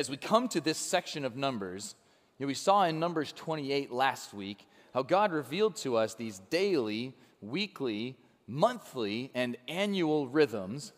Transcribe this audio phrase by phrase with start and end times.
[0.00, 1.94] as we come to this section of Numbers,
[2.38, 6.38] you know, we saw in Numbers 28 last week how God revealed to us these
[6.48, 8.16] daily, weekly,
[8.46, 10.94] monthly, and annual rhythms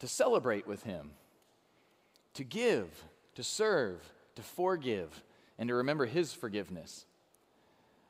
[0.00, 1.12] to celebrate with Him,
[2.34, 3.04] to give,
[3.36, 4.02] to serve,
[4.34, 5.22] to forgive,
[5.56, 7.06] and to remember His forgiveness.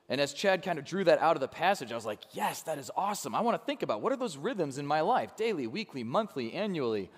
[0.09, 2.63] And as Chad kind of drew that out of the passage, I was like, yes,
[2.63, 3.35] that is awesome.
[3.35, 6.53] I want to think about what are those rhythms in my life daily, weekly, monthly,
[6.53, 7.11] annually.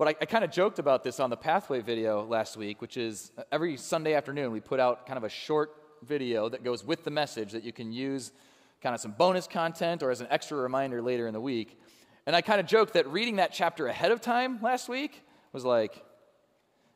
[0.00, 2.96] But I, I kind of joked about this on the Pathway video last week, which
[2.96, 6.82] is uh, every Sunday afternoon we put out kind of a short video that goes
[6.82, 8.32] with the message that you can use
[8.80, 11.78] kind of some bonus content or as an extra reminder later in the week.
[12.24, 15.66] And I kind of joked that reading that chapter ahead of time last week was
[15.66, 16.02] like,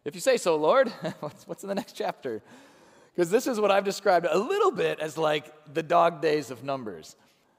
[0.06, 0.88] if you say so, Lord,
[1.20, 2.42] what's, what's in the next chapter?
[3.14, 6.64] Because this is what I've described a little bit as like the dog days of
[6.64, 7.16] Numbers.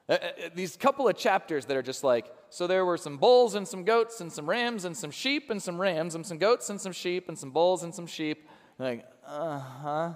[0.08, 3.54] Uh, uh, these couple of chapters that are just like, so there were some bulls
[3.54, 6.70] and some goats and some rams and some sheep and some rams and some goats
[6.70, 8.48] and some sheep and some bulls and some sheep.
[8.78, 10.12] Like, uh huh,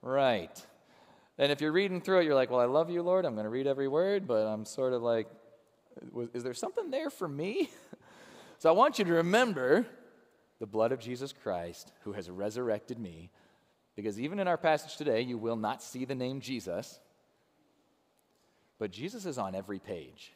[0.00, 0.66] right.
[1.38, 3.24] And if you're reading through it, you're like, well, I love you, Lord.
[3.24, 5.26] I'm going to read every word, but I'm sort of like,
[6.32, 7.68] is there something there for me?
[8.58, 9.86] so I want you to remember
[10.60, 13.30] the blood of Jesus Christ who has resurrected me
[13.96, 17.00] because even in our passage today, you will not see the name Jesus,
[18.78, 20.32] but Jesus is on every page.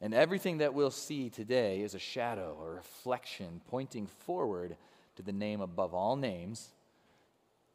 [0.00, 4.76] And everything that we'll see today is a shadow, a reflection pointing forward
[5.16, 6.70] to the name above all names,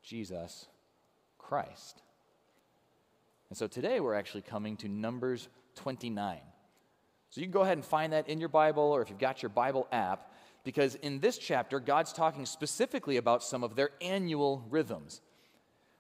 [0.04, 0.68] Jesus
[1.38, 2.02] Christ.
[3.50, 6.40] And so today we're actually coming to Numbers 29.
[7.30, 9.42] So you can go ahead and find that in your Bible, or if you've got
[9.42, 14.66] your Bible app, because in this chapter, God's talking specifically about some of their annual
[14.70, 15.22] rhythms.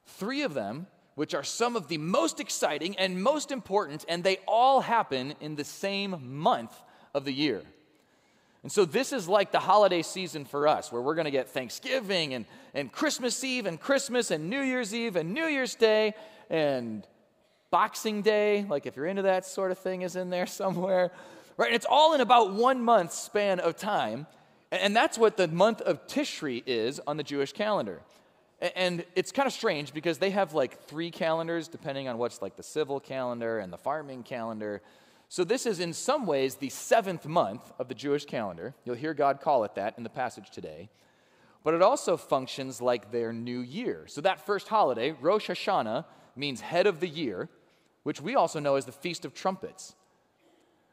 [0.05, 0.87] Three of them,
[1.17, 5.55] which are some of the most exciting and most important, and they all happen in
[5.55, 6.79] the same month
[7.15, 7.63] of the year.
[8.61, 11.49] And so, this is like the holiday season for us, where we're going to get
[11.49, 16.13] Thanksgiving and, and Christmas Eve and Christmas and New Year's Eve and New Year's Day
[16.51, 17.03] and
[17.71, 21.09] Boxing Day, like if you're into that sort of thing, is in there somewhere.
[21.57, 21.65] Right?
[21.65, 24.27] And it's all in about one month span of time.
[24.71, 28.01] And that's what the month of Tishri is on the Jewish calendar.
[28.59, 32.55] And it's kind of strange because they have like three calendars depending on what's like
[32.55, 34.81] the civil calendar and the farming calendar.
[35.29, 38.73] So this is in some ways the seventh month of the Jewish calendar.
[38.83, 40.89] You'll hear God call it that in the passage today.
[41.63, 44.05] But it also functions like their new year.
[44.07, 47.49] So that first holiday, Rosh Hashanah, means head of the year,
[48.03, 49.95] which we also know as the Feast of Trumpets.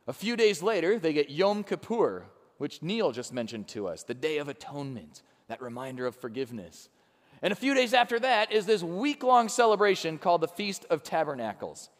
[0.07, 2.25] A few days later, they get Yom Kippur,
[2.59, 6.89] which Neil just mentioned to us, the Day of Atonement, that reminder of forgiveness.
[7.43, 11.03] And a few days after that is this week long celebration called the Feast of
[11.03, 11.91] Tabernacles.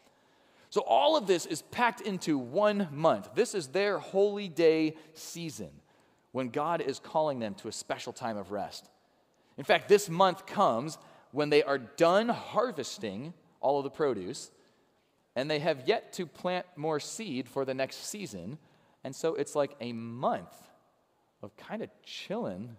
[0.69, 3.29] So all of this is packed into one month.
[3.35, 5.69] This is their holy day season
[6.31, 8.89] when God is calling them to a special time of rest.
[9.57, 10.97] In fact, this month comes
[11.31, 14.51] when they are done harvesting all of the produce
[15.35, 18.57] and they have yet to plant more seed for the next season
[19.05, 20.51] and so it's like a month
[21.43, 22.75] of kind of chilling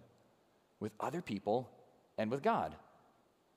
[0.79, 1.69] with other people
[2.17, 2.75] and with God.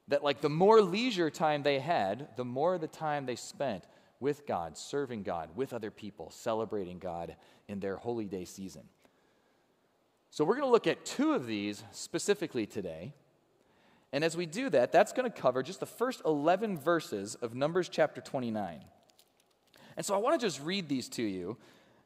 [0.09, 3.85] That, like, the more leisure time they had, the more the time they spent
[4.19, 7.37] with God, serving God, with other people, celebrating God
[7.69, 8.83] in their holy day season.
[10.31, 13.15] So, we're going to look at two of these specifically today.
[14.13, 17.55] And as we do that, that's going to cover just the first 11 verses of
[17.55, 18.81] Numbers chapter 29.
[19.97, 21.57] And so I want to just read these to you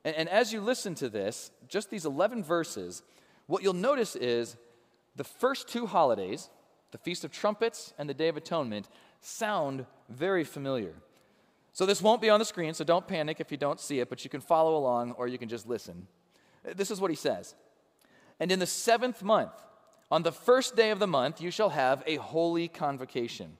[0.05, 3.03] and, and as you listen to this, just these 11 verses,
[3.47, 4.57] what you'll notice is
[5.17, 6.51] the first two holidays,
[6.91, 8.89] the Feast of Trumpets and the Day of Atonement,
[9.21, 10.95] sound very familiar.
[11.73, 14.09] So this won't be on the screen, so don't panic if you don't see it,
[14.09, 16.07] but you can follow along or you can just listen.
[16.77, 17.55] This is what he says
[18.39, 19.53] And in the seventh month,
[20.11, 23.57] on the first day of the month, you shall have a holy convocation.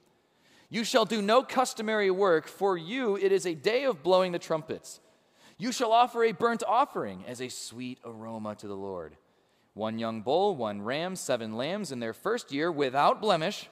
[0.69, 4.39] You shall do no customary work, for you it is a day of blowing the
[4.39, 4.99] trumpets.
[5.57, 9.15] You shall offer a burnt offering as a sweet aroma to the Lord.
[9.75, 13.69] One young bull, one ram, seven lambs in their first year without blemish.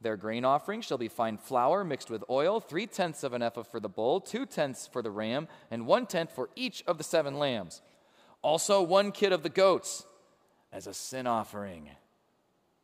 [0.00, 3.62] Their grain offering shall be fine flour mixed with oil, three tenths of an ephah
[3.62, 7.04] for the bull, two tenths for the ram, and one tenth for each of the
[7.04, 7.80] seven lambs.
[8.42, 10.04] Also, one kid of the goats
[10.70, 11.88] as a sin offering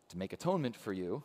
[0.09, 1.23] to make atonement for you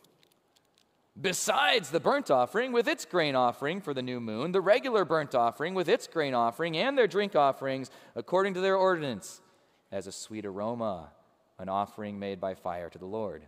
[1.20, 5.34] besides the burnt offering with its grain offering for the new moon, the regular burnt
[5.34, 9.40] offering with its grain offering, and their drink offerings according to their ordinance,
[9.90, 11.10] as a sweet aroma,
[11.58, 13.46] an offering made by fire to the Lord.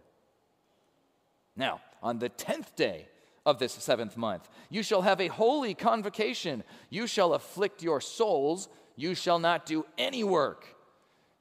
[1.56, 3.08] Now, on the tenth day
[3.44, 6.64] of this seventh month, you shall have a holy convocation.
[6.88, 8.68] You shall afflict your souls.
[8.96, 10.76] You shall not do any work.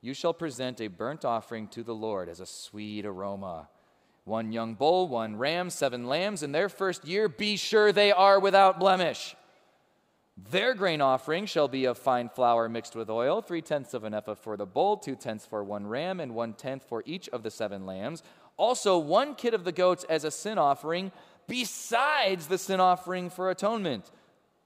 [0.01, 3.67] you shall present a burnt offering to the Lord as a sweet aroma.
[4.23, 8.39] One young bull, one ram, seven lambs in their first year, be sure they are
[8.39, 9.35] without blemish.
[10.51, 14.13] Their grain offering shall be of fine flour mixed with oil, three tenths of an
[14.13, 17.43] ephah for the bull, two tenths for one ram, and one tenth for each of
[17.43, 18.23] the seven lambs.
[18.55, 21.11] Also, one kid of the goats as a sin offering,
[21.47, 24.11] besides the sin offering for atonement,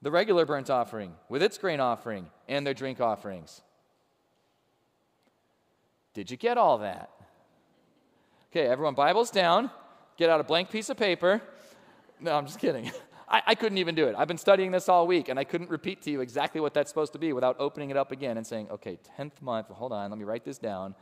[0.02, 3.62] the regular burnt offering with its grain offering and their drink offerings.
[6.12, 7.10] Did you get all that?
[8.52, 9.70] Okay, everyone, Bibles down.
[10.16, 11.42] Get out a blank piece of paper.
[12.20, 12.92] No, I'm just kidding.
[13.28, 14.14] I, I, couldn't even do it.
[14.16, 16.90] I've been studying this all week, and I couldn't repeat to you exactly what that's
[16.90, 20.10] supposed to be without opening it up again and saying, okay, 10th month, hold on,
[20.10, 20.94] let me write this down.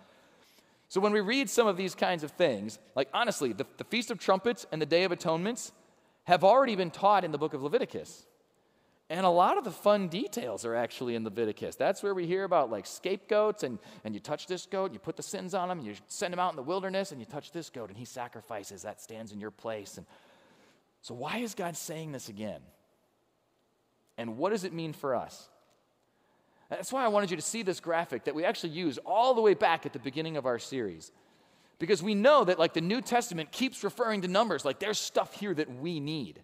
[0.89, 4.11] So when we read some of these kinds of things, like honestly, the, the Feast
[4.11, 5.73] of Trumpets and the Day of Atonements
[6.25, 8.27] have already been taught in the book of Leviticus.
[9.11, 11.77] And a lot of the fun details are actually in Leviticus.
[11.77, 15.01] That's where we hear about like scapegoats, and, and you touch this goat, and you
[15.01, 17.27] put the sins on him, and you send him out in the wilderness, and you
[17.27, 18.81] touch this goat, and he sacrifices.
[18.83, 19.99] That stands in your place.
[19.99, 20.07] And
[21.03, 22.61] so, why is God saying this again?
[24.17, 25.49] And what does it mean for us?
[26.71, 29.41] That's why I wanted you to see this graphic that we actually use all the
[29.41, 31.11] way back at the beginning of our series.
[31.81, 35.35] Because we know that, like, the New Testament keeps referring to numbers, like, there's stuff
[35.35, 36.41] here that we need.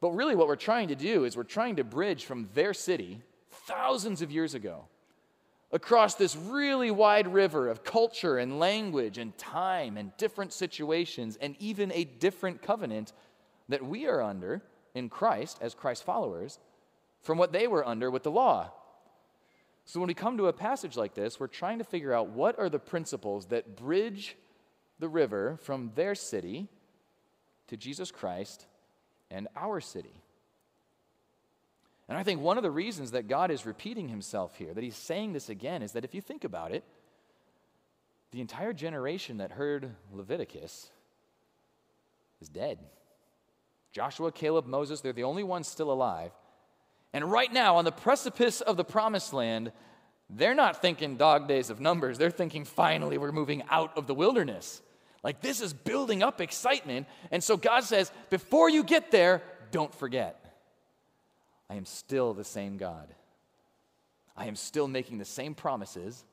[0.00, 3.22] But really, what we're trying to do is we're trying to bridge from their city,
[3.48, 4.86] thousands of years ago,
[5.70, 11.54] across this really wide river of culture and language and time and different situations and
[11.60, 13.12] even a different covenant
[13.72, 14.62] that we are under
[14.94, 16.58] in Christ as Christ followers
[17.22, 18.70] from what they were under with the law.
[19.84, 22.58] So when we come to a passage like this, we're trying to figure out what
[22.58, 24.36] are the principles that bridge
[24.98, 26.68] the river from their city
[27.68, 28.66] to Jesus Christ
[29.30, 30.14] and our city.
[32.08, 34.96] And I think one of the reasons that God is repeating himself here, that he's
[34.96, 36.84] saying this again, is that if you think about it,
[38.32, 40.90] the entire generation that heard Leviticus
[42.40, 42.78] is dead.
[43.92, 46.32] Joshua, Caleb, Moses, they're the only ones still alive.
[47.12, 49.70] And right now, on the precipice of the promised land,
[50.30, 52.16] they're not thinking dog days of numbers.
[52.16, 54.80] They're thinking, finally, we're moving out of the wilderness.
[55.22, 57.06] Like this is building up excitement.
[57.30, 60.38] And so God says, before you get there, don't forget.
[61.68, 63.14] I am still the same God.
[64.36, 66.24] I am still making the same promises,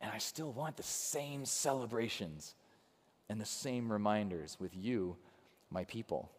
[0.00, 2.54] and I still want the same celebrations
[3.28, 5.16] and the same reminders with you,
[5.70, 6.30] my people.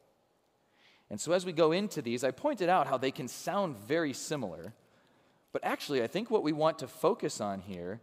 [1.09, 4.13] And so, as we go into these, I pointed out how they can sound very
[4.13, 4.73] similar,
[5.51, 7.99] but actually, I think what we want to focus on here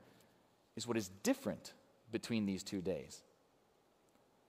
[0.74, 1.72] is what is different
[2.10, 3.22] between these two days.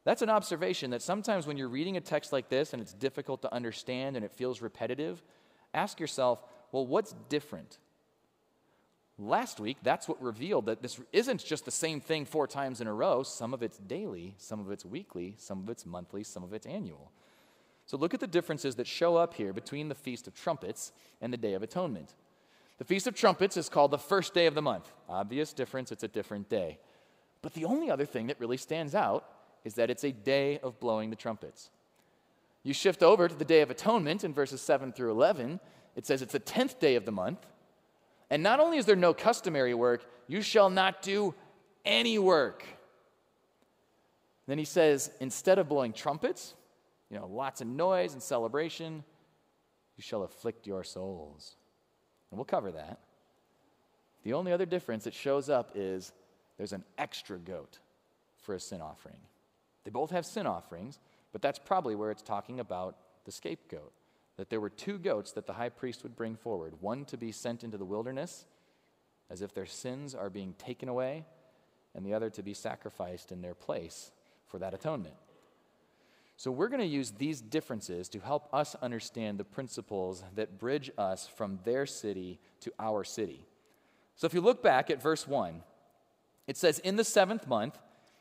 [0.04, 3.42] That's an observation that sometimes when you're reading a text like this and it's difficult
[3.42, 5.22] to understand and it feels repetitive,
[5.74, 7.78] ask yourself, well, what's different?
[9.20, 12.88] Last week, that's what revealed that this isn't just the same thing four times in
[12.88, 13.24] a row.
[13.24, 16.66] Some of it's daily, some of it's weekly, some of it's monthly, some of it's
[16.66, 17.12] annual.
[17.88, 20.92] So look at the differences that show up here between the Feast of Trumpets
[21.22, 22.14] and the Day of Atonement.
[22.78, 24.92] The Feast of Trumpets is called the first day of the month.
[25.10, 26.80] Obvious difference, it's a different day.
[27.42, 29.26] But the only other thing that really stands out
[29.64, 31.72] is that it's a day of blowing the trumpets.
[32.62, 35.62] You shift over to the Day of Atonement in verses 7 through 11.
[35.96, 37.48] It says it's the 10th day of the month.
[38.30, 41.34] And not only is there no customary work, you shall not do
[41.86, 42.66] any work.
[44.46, 46.54] Then he says, instead of blowing trumpets,
[47.10, 49.04] you know, lots of noise and celebration,
[49.96, 51.56] you shall afflict your souls.
[52.30, 53.00] And we'll cover that.
[54.24, 56.12] The only other difference that shows up is
[56.58, 57.80] there's an extra goat
[58.42, 59.18] for a sin offering.
[59.86, 61.00] They both have sin offerings,
[61.32, 63.94] but that's probably where it's talking about the scapegoat.
[64.36, 67.32] That there were two goats that the high priest would bring forward one to be
[67.32, 68.46] sent into the wilderness,
[69.30, 71.26] as if their sins are being taken away,
[71.96, 74.12] and the other to be sacrificed in their place
[74.46, 75.16] for that atonement.
[76.40, 80.92] So, we're going to use these differences to help us understand the principles that bridge
[80.96, 83.44] us from their city to our city.
[84.16, 85.64] So, if you look back at verse 1,
[86.46, 87.80] it says, In the seventh month,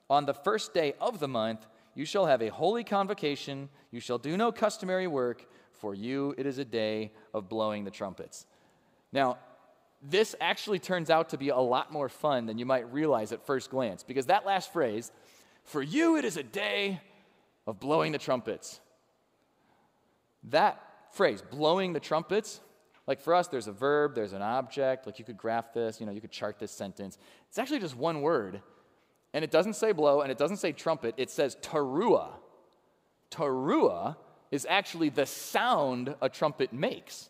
[0.08, 3.68] on the first day of the month, you shall have a holy convocation.
[3.90, 5.46] You shall do no customary work.
[5.72, 8.46] For you, it is a day of blowing the trumpets.
[9.12, 9.36] Now,
[10.02, 13.44] this actually turns out to be a lot more fun than you might realize at
[13.44, 15.12] first glance, because that last phrase,
[15.64, 17.00] for you, it is a day
[17.66, 18.80] of blowing the trumpets.
[20.44, 20.80] That
[21.12, 22.60] phrase, blowing the trumpets,
[23.06, 26.06] like for us, there's a verb, there's an object, like you could graph this, you
[26.06, 27.18] know, you could chart this sentence.
[27.48, 28.60] It's actually just one word,
[29.32, 32.30] and it doesn't say blow and it doesn't say trumpet, it says teruah.
[33.30, 34.16] Teruah
[34.50, 37.28] is actually the sound a trumpet makes.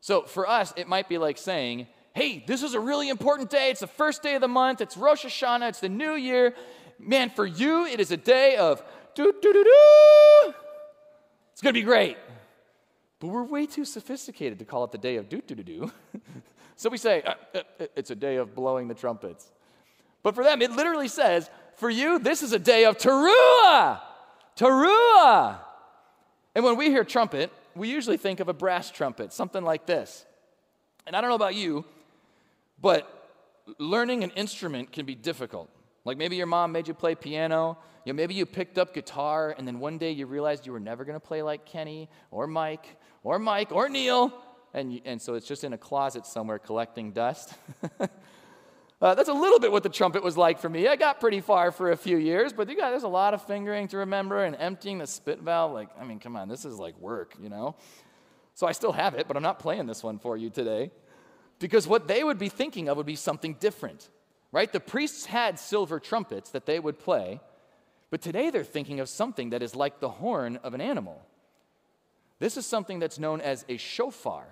[0.00, 3.70] So for us, it might be like saying, hey, this is a really important day.
[3.70, 4.80] It's the first day of the month.
[4.80, 5.70] It's Rosh Hashanah.
[5.70, 6.54] It's the new year.
[6.98, 8.82] Man, for you, it is a day of
[9.14, 10.54] do, do, do, do.
[11.52, 12.16] It's going to be great.
[13.20, 15.92] But we're way too sophisticated to call it the day of do, do, do, do.
[16.76, 19.50] so we say, uh, uh, uh, it's a day of blowing the trumpets.
[20.22, 24.00] But for them, it literally says, for you, this is a day of teruah.
[24.56, 25.58] Teruah.
[26.54, 30.24] And when we hear trumpet, we usually think of a brass trumpet, something like this.
[31.06, 31.84] And I don't know about you,
[32.80, 33.10] but
[33.78, 35.68] learning an instrument can be difficult.
[36.04, 39.54] Like maybe your mom made you play piano, you know, maybe you picked up guitar,
[39.56, 42.46] and then one day you realized you were never going to play like Kenny or
[42.46, 44.32] Mike or Mike or Neil,
[44.74, 47.54] and, and so it's just in a closet somewhere collecting dust.
[49.00, 50.88] uh, that's a little bit what the trumpet was like for me.
[50.88, 53.46] I got pretty far for a few years, but you got, there's a lot of
[53.46, 55.72] fingering to remember and emptying the spit valve.
[55.72, 57.76] Like, I mean, come on, this is like work, you know?
[58.54, 60.90] So I still have it, but I'm not playing this one for you today.
[61.60, 64.10] Because what they would be thinking of would be something different,
[64.54, 64.72] right?
[64.72, 67.40] The priests had silver trumpets that they would play,
[68.10, 71.20] but today they're thinking of something that is like the horn of an animal.
[72.38, 74.46] This is something that's known as a shofar.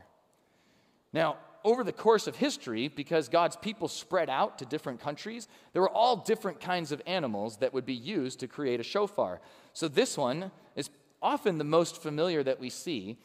[1.12, 5.82] Now, over the course of history, because God's people spread out to different countries, there
[5.82, 9.40] were all different kinds of animals that would be used to create a shofar.
[9.73, 10.90] So this one is
[11.23, 13.18] often the most familiar that we see,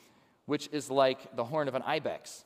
[0.46, 2.46] which is like the horn of an ibex.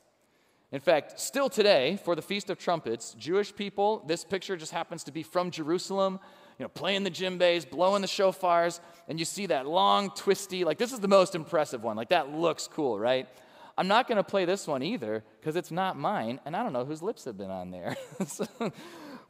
[0.72, 5.04] In fact, still today, for the Feast of Trumpets, Jewish people, this picture just happens
[5.04, 6.18] to be from Jerusalem,
[6.58, 10.78] you know, playing the djembes, blowing the shofars, and you see that long, twisty, like
[10.78, 11.94] this is the most impressive one.
[11.94, 13.28] Like that looks cool, right?
[13.76, 16.72] I'm not going to play this one either because it's not mine, and I don't
[16.72, 17.94] know whose lips have been on there.
[18.26, 18.46] so,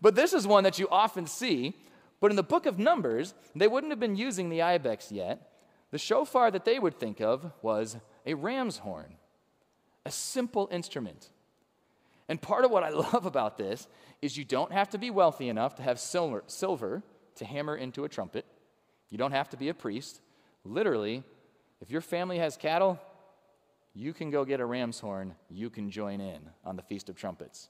[0.00, 1.76] but this is one that you often see.
[2.20, 5.50] But in the book of Numbers, they wouldn't have been using the ibex yet.
[5.90, 9.16] The shofar that they would think of was a ram's horn
[10.04, 11.30] a simple instrument.
[12.28, 13.86] And part of what I love about this
[14.20, 17.02] is you don't have to be wealthy enough to have silver, silver
[17.36, 18.46] to hammer into a trumpet.
[19.10, 20.20] You don't have to be a priest.
[20.64, 21.22] Literally,
[21.80, 23.00] if your family has cattle,
[23.94, 25.34] you can go get a ram's horn.
[25.50, 27.68] You can join in on the Feast of Trumpets.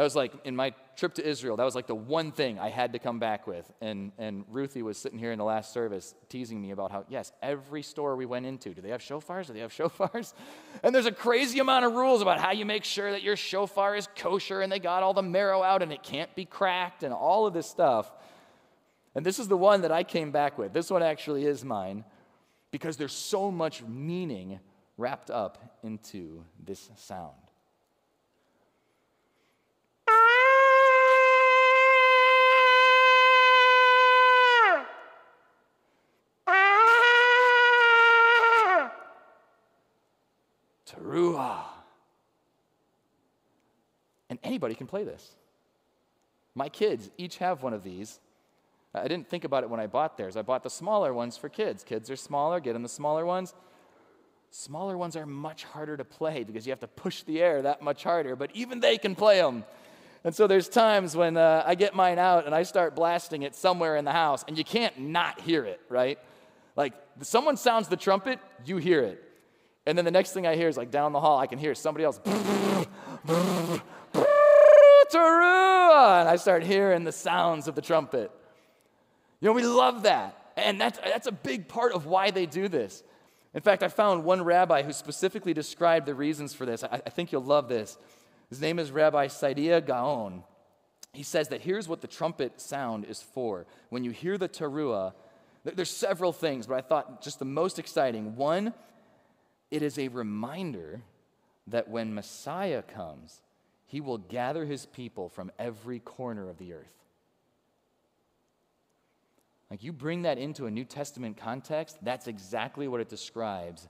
[0.00, 2.70] That was like in my trip to Israel, that was like the one thing I
[2.70, 3.70] had to come back with.
[3.82, 7.32] And, and Ruthie was sitting here in the last service teasing me about how, yes,
[7.42, 9.48] every store we went into, do they have shofars?
[9.48, 10.32] Do they have shofars?
[10.82, 13.94] And there's a crazy amount of rules about how you make sure that your shofar
[13.94, 17.12] is kosher and they got all the marrow out and it can't be cracked and
[17.12, 18.10] all of this stuff.
[19.14, 20.72] And this is the one that I came back with.
[20.72, 22.06] This one actually is mine
[22.70, 24.60] because there's so much meaning
[24.96, 27.49] wrapped up into this sound.
[44.28, 45.34] And anybody can play this.
[46.54, 48.20] My kids each have one of these.
[48.94, 50.36] I didn't think about it when I bought theirs.
[50.36, 51.84] I bought the smaller ones for kids.
[51.84, 53.54] Kids are smaller, get them the smaller ones.
[54.50, 57.82] Smaller ones are much harder to play because you have to push the air that
[57.82, 59.64] much harder, but even they can play them.
[60.24, 63.54] And so there's times when uh, I get mine out and I start blasting it
[63.54, 66.18] somewhere in the house, and you can't not hear it, right?
[66.76, 69.29] Like someone sounds the trumpet, you hear it.
[69.86, 71.74] And then the next thing I hear is like down the hall, I can hear
[71.74, 72.20] somebody else.
[76.20, 78.30] and I start hearing the sounds of the trumpet.
[79.40, 80.52] You know, we love that.
[80.56, 83.02] And that's, that's a big part of why they do this.
[83.54, 86.84] In fact, I found one rabbi who specifically described the reasons for this.
[86.84, 87.96] I, I think you'll love this.
[88.48, 90.44] His name is Rabbi Saadia Gaon.
[91.12, 93.66] He says that here's what the trumpet sound is for.
[93.88, 95.14] When you hear the teruah,
[95.64, 98.36] there's several things, but I thought just the most exciting.
[98.36, 98.72] One,
[99.70, 101.02] it is a reminder
[101.66, 103.42] that when Messiah comes,
[103.86, 106.94] he will gather his people from every corner of the earth.
[109.70, 113.88] Like you bring that into a New Testament context, that's exactly what it describes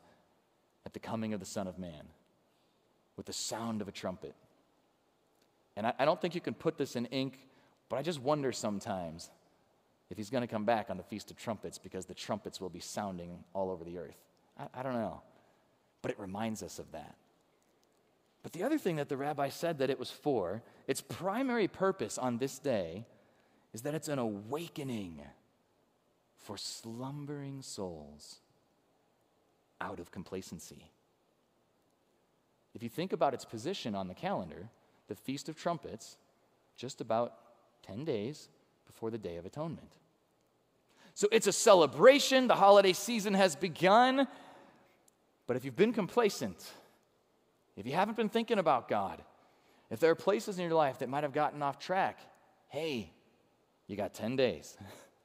[0.85, 2.09] at the coming of the Son of Man
[3.17, 4.35] with the sound of a trumpet.
[5.77, 7.39] And I, I don't think you can put this in ink,
[7.89, 9.31] but I just wonder sometimes
[10.11, 12.69] if he's going to come back on the Feast of Trumpets because the trumpets will
[12.69, 14.21] be sounding all over the earth.
[14.59, 15.23] I, I don't know
[16.03, 17.15] but it reminds us of that.
[18.43, 22.17] But the other thing that the rabbi said that it was for, its primary purpose
[22.17, 23.05] on this day,
[23.73, 25.21] is that it's an awakening
[26.37, 28.37] for slumbering souls
[29.81, 30.91] out of complacency.
[32.75, 34.69] If you think about its position on the calendar,
[35.09, 36.17] the Feast of Trumpets,
[36.77, 37.35] just about
[37.83, 38.49] 10 days
[38.87, 39.93] before the Day of Atonement.
[41.15, 42.47] So it's a celebration.
[42.47, 44.27] The holiday season has begun,
[45.51, 46.65] but if you've been complacent,
[47.77, 49.21] if you haven't been thinking about God,
[49.91, 52.21] if there are places in your life that might have gotten off track,
[52.69, 53.13] hey,
[53.89, 54.79] you got 10 days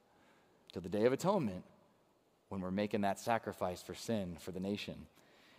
[0.72, 1.62] to the Day of Atonement
[2.48, 5.06] when we're making that sacrifice for sin for the nation.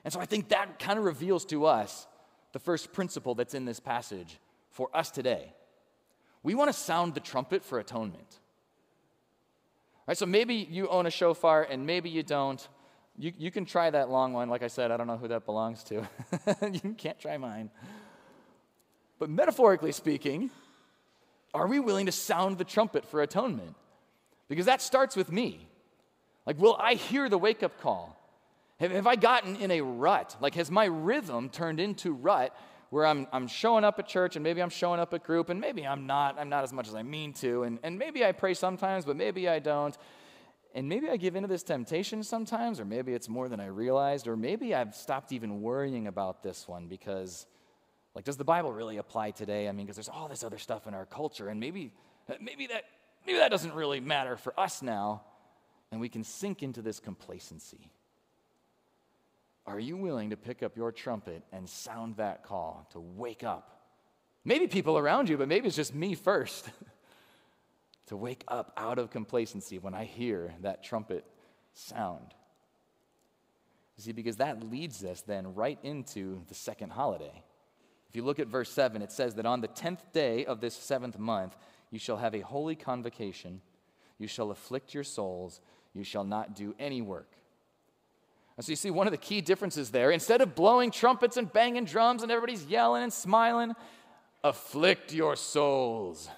[0.04, 2.06] And so I think that kind of reveals to us
[2.52, 4.38] the first principle that's in this passage
[4.72, 5.54] for us today.
[6.44, 8.40] We want to sound the trumpet for atonement.
[10.06, 12.68] Right, so maybe you own a shofar and maybe you don't.
[13.18, 14.50] You, you can try that long one.
[14.50, 16.08] Like I said, I don't know who that belongs to.
[16.84, 17.72] you can't try mine.
[19.20, 20.52] But metaphorically speaking,
[21.54, 23.76] are we willing to sound the trumpet for atonement?
[24.48, 25.68] Because that starts with me.
[26.46, 28.16] Like, will I hear the wake up call?
[28.80, 30.38] Have, have, I gotten in a rut?
[30.40, 32.56] Like, has my rhythm turned into rut
[32.90, 35.60] where I'm, I'm showing up at church and maybe I'm showing up at group and
[35.60, 38.32] maybe I'm not, I'm not as much as I mean to, and, and maybe I
[38.32, 39.98] pray sometimes, but maybe I don't.
[40.76, 44.28] And maybe I give into this temptation sometimes, or maybe it's more than I realized,
[44.28, 47.48] or maybe I've stopped even worrying about this one because
[48.18, 49.70] like, does the Bible really apply today?
[49.70, 51.94] I mean, because there's all this other stuff in our culture, and maybe,
[52.42, 52.86] maybe, that,
[53.28, 55.22] maybe that doesn't really matter for us now,
[55.92, 57.92] and we can sink into this complacency.
[59.68, 63.84] Are you willing to pick up your trumpet and sound that call to wake up?
[64.44, 66.68] Maybe people around you, but maybe it's just me first.
[68.08, 71.26] to wake up out of complacency when I hear that trumpet
[71.74, 72.34] sound.
[73.98, 77.44] You see, because that leads us then right into the second holiday.
[78.10, 80.76] If you look at verse 7, it says that on the tenth day of this
[80.76, 81.58] seventh month,
[81.92, 83.62] you shall have a holy convocation.
[84.18, 85.62] You shall afflict your souls.
[85.94, 87.32] You shall not do any work.
[88.56, 90.12] And so you see one of the key differences there.
[90.12, 93.74] Instead of blowing trumpets and banging drums and everybody's yelling and smiling,
[94.44, 96.30] afflict your souls.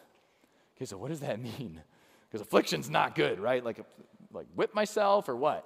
[0.79, 1.81] Okay, so what does that mean?
[2.29, 3.63] Because affliction's not good, right?
[3.63, 3.85] Like,
[4.31, 5.65] like whip myself or what?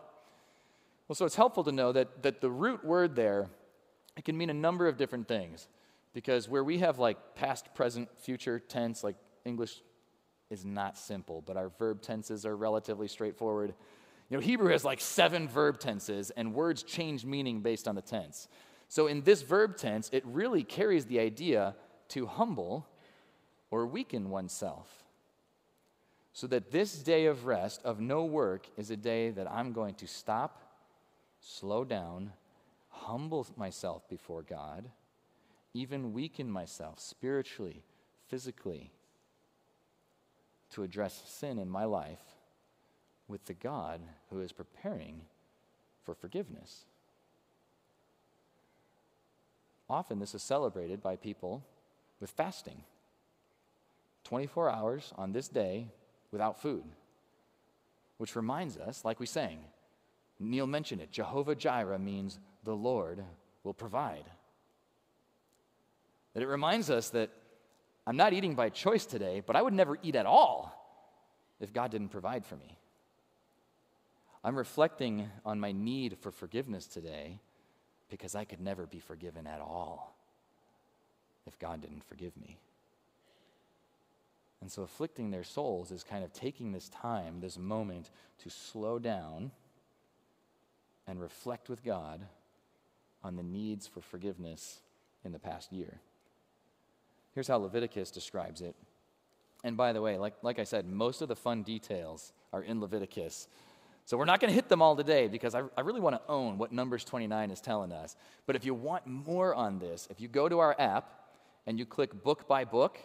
[1.07, 3.47] Well, so it's helpful to know that, that the root word there,
[4.17, 5.67] it can mean a number of different things.
[6.13, 9.15] Because where we have like past, present, future tense, like
[9.45, 9.81] English
[10.49, 13.73] is not simple, but our verb tenses are relatively straightforward.
[14.29, 18.01] You know, Hebrew has like seven verb tenses, and words change meaning based on the
[18.01, 18.47] tense.
[18.87, 21.75] So in this verb tense, it really carries the idea
[22.09, 22.87] to humble
[23.71, 25.02] or weaken oneself.
[26.33, 29.93] So that this day of rest, of no work, is a day that I'm going
[29.95, 30.61] to stop,
[31.39, 32.33] slow down,
[32.89, 34.89] humble myself before God
[35.73, 37.83] even weaken myself spiritually,
[38.27, 38.91] physically,
[40.71, 42.21] to address sin in my life
[43.27, 45.21] with the God who is preparing
[46.03, 46.85] for forgiveness.
[49.89, 51.63] Often this is celebrated by people
[52.19, 52.83] with fasting
[54.23, 55.87] 24 hours on this day
[56.33, 56.83] without food,
[58.17, 59.59] which reminds us, like we sang,
[60.39, 63.23] Neil mentioned it Jehovah Jireh means the Lord
[63.63, 64.25] will provide.
[66.33, 67.29] That it reminds us that
[68.05, 70.73] I'm not eating by choice today, but I would never eat at all
[71.61, 72.77] if God didn't provide for me.
[74.43, 77.39] I'm reflecting on my need for forgiveness today
[78.09, 80.17] because I could never be forgiven at all
[81.45, 82.57] if God didn't forgive me.
[84.63, 88.09] And so, afflicting their souls is kind of taking this time, this moment,
[88.43, 89.51] to slow down
[91.05, 92.21] and reflect with God
[93.25, 94.79] on the needs for forgiveness
[95.25, 95.99] in the past year.
[97.33, 98.73] Here's how Leviticus describes it.
[99.65, 102.79] And by the way, like, like I said, most of the fun details are in
[102.79, 103.49] Leviticus.
[104.05, 106.21] So we're not going to hit them all today because I, I really want to
[106.31, 108.15] own what Numbers 29 is telling us.
[108.45, 111.09] But if you want more on this, if you go to our app
[111.67, 112.97] and you click book by book,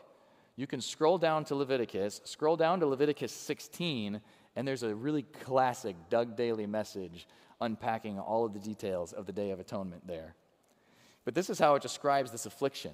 [0.58, 4.20] you can scroll down to Leviticus, scroll down to Leviticus 16,
[4.56, 7.28] and there's a really classic Doug Daly message
[7.60, 10.34] unpacking all of the details of the Day of Atonement there.
[11.24, 12.90] But this is how it describes this affliction.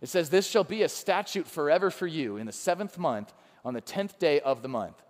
[0.00, 3.32] It says, This shall be a statute forever for you in the seventh month,
[3.64, 5.00] on the tenth day of the month.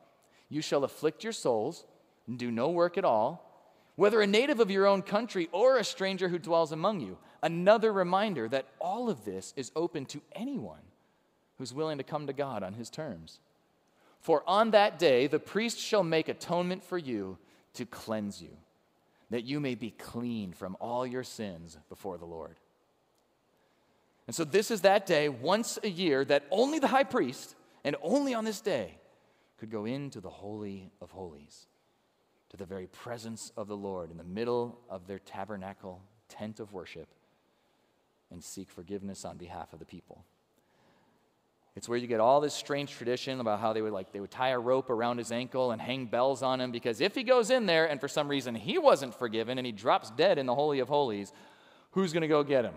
[0.51, 1.87] You shall afflict your souls
[2.27, 3.51] and do no work at all,
[3.96, 7.16] whether a native of your own country or a stranger who dwells among you.
[7.42, 10.83] Another reminder that all of this is open to anyone
[11.58, 13.40] who's willing to come to God on his terms.
[14.20, 17.38] For on that day the priest shall make atonement for you
[17.74, 18.56] to cleanse you,
[19.30, 22.56] that you may be clean from all your sins before the Lord.
[24.26, 27.96] And so, this is that day once a year that only the high priest and
[28.02, 28.98] only on this day
[29.58, 31.66] could go into the Holy of Holies,
[32.50, 36.72] to the very presence of the Lord in the middle of their tabernacle tent of
[36.72, 37.08] worship
[38.30, 40.24] and seek forgiveness on behalf of the people.
[41.78, 44.32] It's where you get all this strange tradition about how they would like they would
[44.32, 47.50] tie a rope around his ankle and hang bells on him because if he goes
[47.50, 50.56] in there and for some reason he wasn't forgiven and he drops dead in the
[50.56, 51.32] holy of holies,
[51.92, 52.74] who's going to go get him?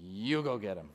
[0.00, 0.90] You go get him.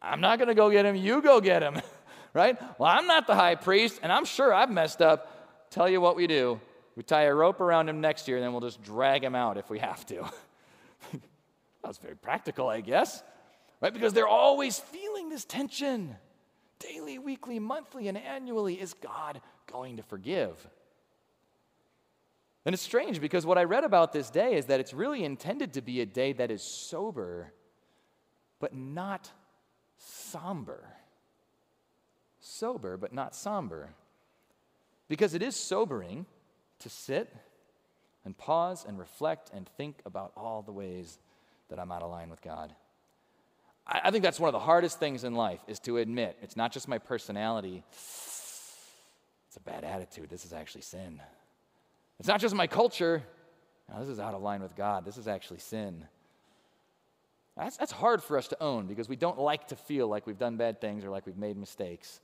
[0.00, 0.96] I'm not going to go get him.
[0.96, 1.78] You go get him.
[2.32, 2.58] right?
[2.78, 5.68] Well, I'm not the high priest, and I'm sure I've messed up.
[5.68, 6.58] Tell you what we do.
[6.96, 9.58] We tie a rope around him next year, and then we'll just drag him out
[9.58, 10.24] if we have to.
[11.84, 13.22] That's very practical, I guess.
[13.82, 13.92] Right?
[13.92, 16.16] Because they're always feeling this tension.
[16.78, 18.80] Daily, weekly, monthly, and annually.
[18.80, 19.40] Is God
[19.70, 20.68] going to forgive?
[22.64, 25.74] And it's strange because what I read about this day is that it's really intended
[25.74, 27.52] to be a day that is sober,
[28.60, 29.30] but not
[29.98, 30.84] somber.
[32.38, 33.90] Sober, but not somber.
[35.08, 36.24] Because it is sobering
[36.78, 37.34] to sit
[38.24, 41.18] and pause and reflect and think about all the ways
[41.68, 42.72] that I'm out of line with God.
[43.86, 46.56] I, I think that's one of the hardest things in life is to admit it's
[46.56, 50.30] not just my personality, it's a bad attitude.
[50.30, 51.20] This is actually sin.
[52.18, 53.22] It's not just my culture.
[53.92, 55.04] No, this is out of line with God.
[55.04, 56.06] This is actually sin.
[57.56, 60.38] That's, that's hard for us to own because we don't like to feel like we've
[60.38, 62.20] done bad things or like we've made mistakes.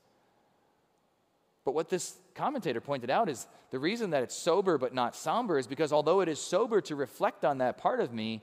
[1.65, 5.59] But what this commentator pointed out is the reason that it's sober but not somber
[5.59, 8.43] is because although it is sober to reflect on that part of me,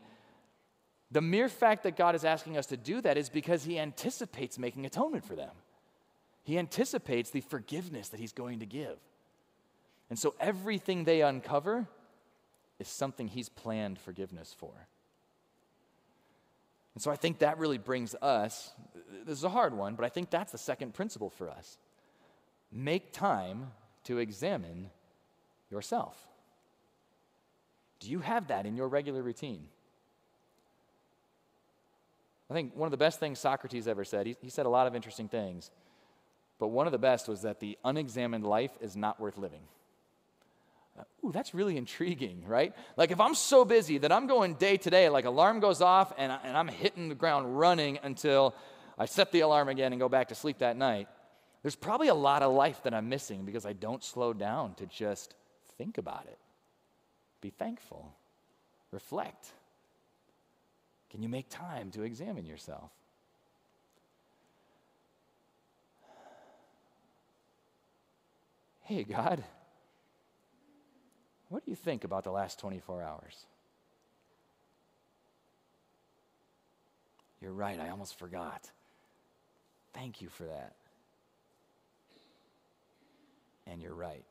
[1.15, 4.59] the mere fact that God is asking us to do that is because He anticipates
[4.59, 5.51] making atonement for them.
[6.43, 8.97] He anticipates the forgiveness that He's going to give.
[10.09, 11.87] And so everything they uncover
[12.79, 14.73] is something He's planned forgiveness for.
[16.95, 18.73] And so I think that really brings us,
[19.25, 21.77] this is a hard one, but I think that's the second principle for us.
[22.73, 23.71] Make time
[24.03, 24.89] to examine
[25.71, 26.17] yourself.
[28.01, 29.69] Do you have that in your regular routine?
[32.49, 34.87] I think one of the best things Socrates ever said, he, he said a lot
[34.87, 35.71] of interesting things,
[36.59, 39.61] but one of the best was that the unexamined life is not worth living.
[40.97, 42.73] Uh, ooh, that's really intriguing, right?
[42.95, 46.13] Like if I'm so busy that I'm going day to day, like alarm goes off
[46.17, 48.55] and, I, and I'm hitting the ground running until
[48.97, 51.09] I set the alarm again and go back to sleep that night,
[51.63, 54.85] there's probably a lot of life that I'm missing because I don't slow down to
[54.85, 55.33] just
[55.77, 56.37] think about it.
[57.41, 58.13] Be thankful,
[58.91, 59.51] reflect.
[61.15, 62.91] Can you make time to examine yourself?
[68.81, 69.41] Hey, God.
[71.47, 73.45] What do you think about the last 24 hours?
[77.39, 78.69] You're right, I almost forgot.
[79.93, 80.75] Thank you for that.
[83.65, 84.25] And you're right.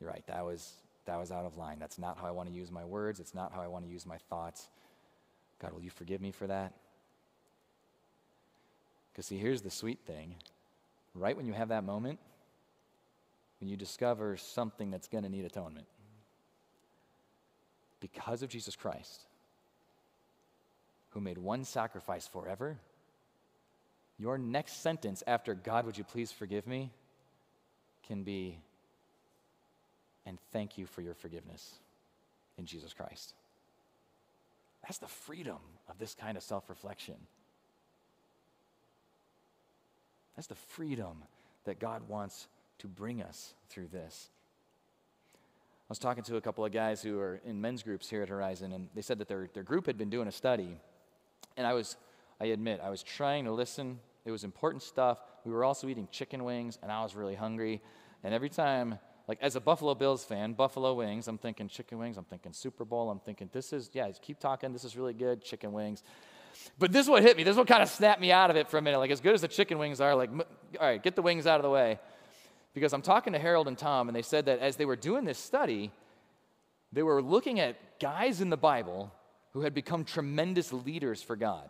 [0.00, 0.24] You're right.
[0.28, 0.74] That was
[1.06, 1.78] that was out of line.
[1.80, 3.18] That's not how I want to use my words.
[3.18, 4.68] It's not how I want to use my thoughts.
[5.62, 6.74] God, will you forgive me for that?
[9.12, 10.34] Because, see, here's the sweet thing.
[11.14, 12.18] Right when you have that moment,
[13.60, 15.86] when you discover something that's going to need atonement.
[18.00, 19.26] Because of Jesus Christ,
[21.10, 22.78] who made one sacrifice forever,
[24.18, 26.90] your next sentence after, God, would you please forgive me,
[28.06, 28.58] can be,
[30.26, 31.74] and thank you for your forgiveness
[32.58, 33.34] in Jesus Christ.
[34.82, 37.16] That's the freedom of this kind of self reflection.
[40.36, 41.24] That's the freedom
[41.64, 44.30] that God wants to bring us through this.
[45.34, 48.28] I was talking to a couple of guys who are in men's groups here at
[48.28, 50.80] Horizon, and they said that their, their group had been doing a study.
[51.56, 51.96] And I was,
[52.40, 54.00] I admit, I was trying to listen.
[54.24, 55.18] It was important stuff.
[55.44, 57.82] We were also eating chicken wings, and I was really hungry.
[58.24, 62.16] And every time, like as a Buffalo Bills fan, Buffalo wings, I'm thinking chicken wings,
[62.16, 65.42] I'm thinking Super Bowl, I'm thinking this is, yeah, keep talking, this is really good,
[65.42, 66.02] chicken wings.
[66.78, 67.44] But this is what hit me.
[67.44, 68.98] This is what kind of snapped me out of it for a minute.
[68.98, 70.46] Like, as good as the chicken wings are, like, all
[70.86, 71.98] right, get the wings out of the way
[72.74, 75.24] because I'm talking to Harold and Tom, and they said that as they were doing
[75.24, 75.90] this study,
[76.92, 79.12] they were looking at guys in the Bible
[79.52, 81.68] who had become tremendous leaders for God.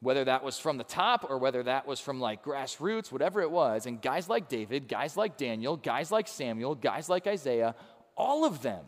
[0.00, 3.50] Whether that was from the top or whether that was from like grassroots, whatever it
[3.50, 3.86] was.
[3.86, 7.74] And guys like David, guys like Daniel, guys like Samuel, guys like Isaiah,
[8.16, 8.84] all of them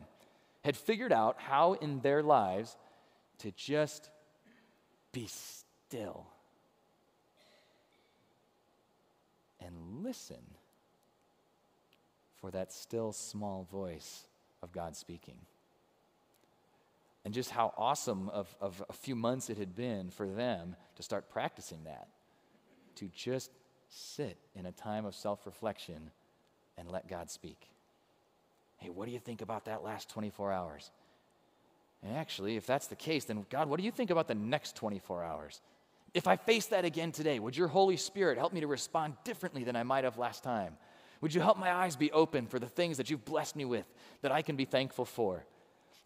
[0.64, 2.76] had figured out how in their lives
[3.38, 4.10] to just
[5.12, 6.26] be still
[9.60, 10.42] and listen
[12.40, 14.26] for that still small voice
[14.62, 15.38] of God speaking.
[17.24, 21.02] And just how awesome of, of a few months it had been for them to
[21.02, 22.08] start practicing that,
[22.96, 23.50] to just
[23.88, 26.10] sit in a time of self reflection
[26.76, 27.68] and let God speak.
[28.78, 30.90] Hey, what do you think about that last 24 hours?
[32.02, 34.74] And actually, if that's the case, then God, what do you think about the next
[34.76, 35.60] 24 hours?
[36.14, 39.64] If I face that again today, would your Holy Spirit help me to respond differently
[39.64, 40.76] than I might have last time?
[41.20, 43.86] Would you help my eyes be open for the things that you've blessed me with
[44.22, 45.46] that I can be thankful for?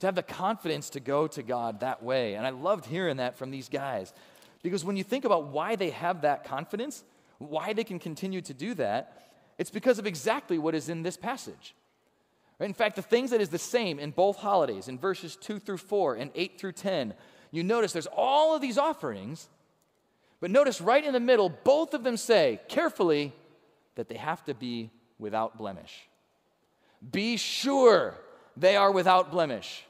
[0.00, 2.34] To have the confidence to go to God that way.
[2.34, 4.12] And I loved hearing that from these guys.
[4.62, 7.04] Because when you think about why they have that confidence,
[7.38, 9.28] why they can continue to do that,
[9.58, 11.74] it's because of exactly what is in this passage.
[12.60, 15.76] In fact, the things that is the same in both holidays, in verses 2 through
[15.78, 17.14] 4 and 8 through 10,
[17.50, 19.48] you notice there's all of these offerings,
[20.40, 23.32] but notice right in the middle, both of them say carefully
[23.94, 26.08] that they have to be without blemish.
[27.12, 28.14] Be sure
[28.56, 29.84] they are without blemish.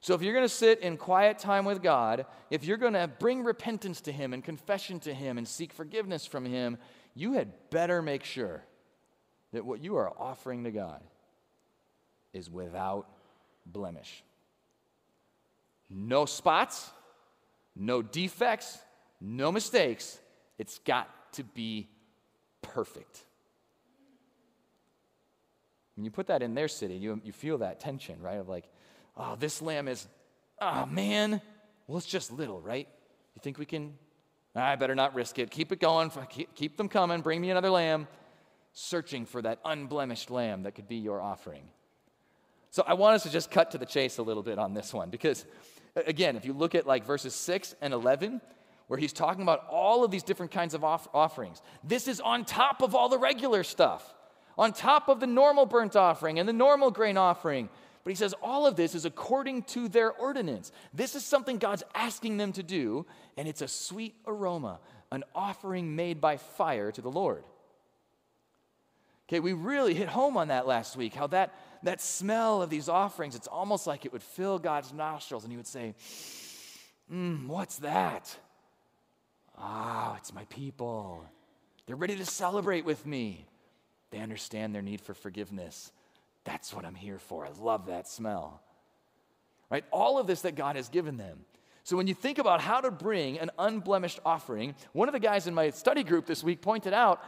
[0.00, 3.08] So if you're going to sit in quiet time with God, if you're going to
[3.08, 6.76] bring repentance to Him and confession to Him and seek forgiveness from Him,
[7.14, 8.64] you had better make sure
[9.52, 11.00] that what you are offering to God
[12.34, 13.08] is without
[13.64, 14.22] blemish.
[15.88, 16.90] No spots,
[17.74, 18.78] no defects,
[19.20, 20.18] no mistakes.
[20.58, 21.88] It's got to be
[22.60, 23.24] perfect.
[25.96, 28.38] When you put that in their city, you, you feel that tension, right?
[28.38, 28.68] Of like,
[29.16, 30.06] oh, this lamb is,
[30.60, 31.40] oh man,
[31.86, 32.88] well, it's just little, right?
[33.34, 33.94] You think we can,
[34.56, 35.50] ah, I better not risk it.
[35.50, 38.08] Keep it going, keep, keep them coming, bring me another lamb.
[38.72, 41.62] Searching for that unblemished lamb that could be your offering.
[42.70, 44.92] So I want us to just cut to the chase a little bit on this
[44.92, 45.46] one because,
[45.94, 48.40] again, if you look at like verses 6 and 11,
[48.88, 52.44] where he's talking about all of these different kinds of off- offerings, this is on
[52.44, 54.12] top of all the regular stuff
[54.56, 57.68] on top of the normal burnt offering and the normal grain offering.
[58.04, 60.72] But he says all of this is according to their ordinance.
[60.92, 64.78] This is something God's asking them to do, and it's a sweet aroma,
[65.10, 67.44] an offering made by fire to the Lord.
[69.26, 72.90] Okay, we really hit home on that last week, how that, that smell of these
[72.90, 75.94] offerings, it's almost like it would fill God's nostrils, and he would say,
[77.12, 78.36] Mmm, what's that?
[79.56, 81.24] Ah, oh, it's my people.
[81.86, 83.46] They're ready to celebrate with me.
[84.14, 85.90] They understand their need for forgiveness.
[86.44, 87.44] That's what I'm here for.
[87.44, 88.62] I love that smell.
[89.70, 89.84] Right?
[89.90, 91.40] All of this that God has given them.
[91.82, 95.48] So when you think about how to bring an unblemished offering, one of the guys
[95.48, 97.24] in my study group this week pointed out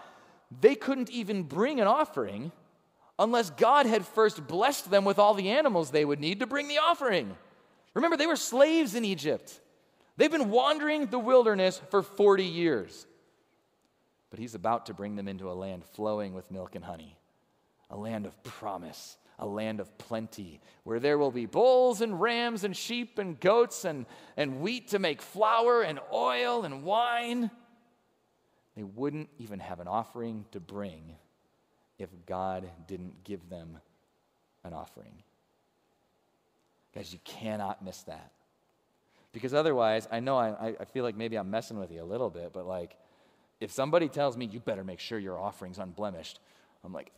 [0.60, 2.52] they couldn't even bring an offering
[3.18, 6.68] unless God had first blessed them with all the animals they would need to bring
[6.68, 7.34] the offering.
[7.94, 9.60] Remember, they were slaves in Egypt.
[10.18, 13.08] They've been wandering the wilderness for 40 years.
[14.30, 17.16] But he's about to bring them into a land flowing with milk and honey,
[17.90, 22.64] a land of promise, a land of plenty, where there will be bulls and rams
[22.64, 27.50] and sheep and goats and, and wheat to make flour and oil and wine.
[28.76, 31.16] They wouldn't even have an offering to bring
[31.98, 33.78] if God didn't give them
[34.64, 35.22] an offering.
[36.94, 38.32] Guys, you cannot miss that.
[39.32, 42.30] Because otherwise, I know I, I feel like maybe I'm messing with you a little
[42.30, 42.96] bit, but like,
[43.60, 46.40] if somebody tells me, you better make sure your offering's unblemished,
[46.84, 47.10] I'm like,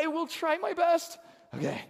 [0.00, 1.18] I will try my best.
[1.54, 1.82] Okay.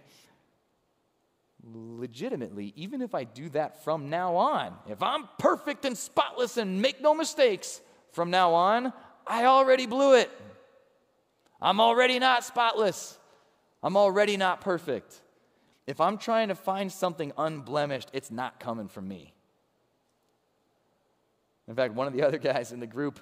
[1.63, 6.81] Legitimately, even if I do that from now on, if I'm perfect and spotless and
[6.81, 8.91] make no mistakes from now on,
[9.27, 10.31] I already blew it.
[11.61, 13.17] I'm already not spotless.
[13.83, 15.21] I'm already not perfect.
[15.85, 19.33] If I'm trying to find something unblemished, it's not coming from me.
[21.67, 23.19] In fact, one of the other guys in the group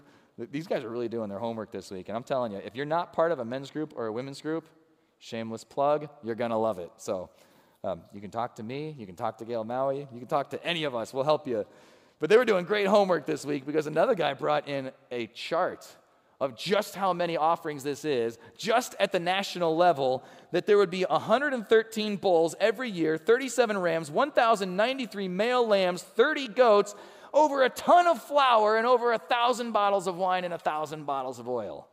[0.52, 2.10] these guys are really doing their homework this week.
[2.10, 4.41] And I'm telling you, if you're not part of a men's group or a women's
[4.41, 4.67] group,
[5.17, 6.91] shameless plug, you're going to love it.
[6.97, 7.30] So
[7.84, 10.49] um, you can talk to me, you can talk to Gail Maui, you can talk
[10.52, 11.13] to any of us.
[11.13, 11.65] We'll help you.
[12.19, 15.88] But they were doing great homework this week because another guy brought in a chart
[16.41, 20.89] of just how many offerings this is, just at the national level, that there would
[20.89, 26.95] be 113 bulls every year, 37 rams, 1,093 male lambs, 30 goats,
[27.34, 31.06] over a ton of flour and over a thousand bottles of wine and a thousand
[31.06, 31.88] bottles of oil.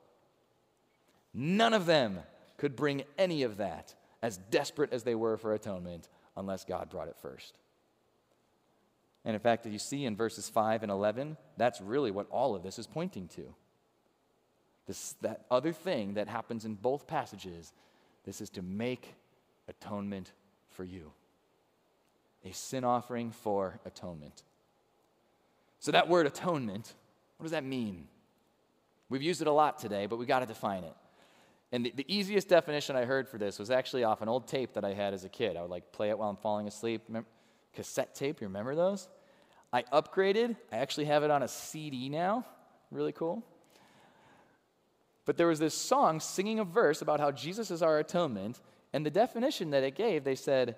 [1.34, 2.20] None of them
[2.56, 7.08] could bring any of that, as desperate as they were for atonement, unless God brought
[7.08, 7.54] it first.
[9.24, 12.62] And in fact, you see in verses 5 and 11, that's really what all of
[12.62, 13.54] this is pointing to.
[14.86, 17.72] This, that other thing that happens in both passages,
[18.24, 19.14] this is to make
[19.68, 20.30] atonement
[20.70, 21.12] for you.
[22.44, 24.44] A sin offering for atonement.
[25.78, 26.94] So, that word atonement,
[27.36, 28.08] what does that mean?
[29.08, 30.94] We've used it a lot today, but we got to define it.
[31.72, 34.74] And the, the, easiest definition I heard for this was actually off an old tape
[34.74, 35.56] that I had as a kid.
[35.56, 37.02] I would like play it while I'm falling asleep.
[37.08, 37.28] Remember,
[37.72, 39.08] cassette tape, you remember those?
[39.72, 40.56] I upgraded.
[40.72, 42.46] I actually have it on a CD now.
[42.90, 43.44] Really cool.
[45.24, 48.60] But there was this song singing a verse about how Jesus is our atonement.
[48.92, 50.76] And the definition that it gave, they said,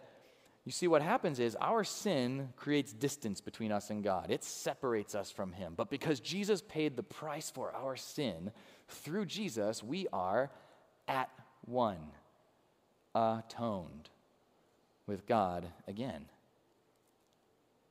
[0.69, 4.31] you see, what happens is our sin creates distance between us and God.
[4.31, 5.73] It separates us from Him.
[5.75, 8.51] But because Jesus paid the price for our sin,
[8.87, 10.51] through Jesus, we are
[11.09, 11.31] at
[11.65, 12.13] one,
[13.15, 14.11] atoned.
[15.07, 16.27] with God again.